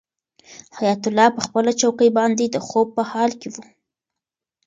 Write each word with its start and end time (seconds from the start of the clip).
حیات 0.77 1.01
الله 1.09 1.27
په 1.35 1.41
خپله 1.45 1.71
چوکۍ 1.81 2.09
باندې 2.17 2.45
د 2.49 2.57
خوب 2.67 2.87
په 2.97 3.03
حال 3.11 3.31
کې 3.39 3.47
و. 3.53 3.55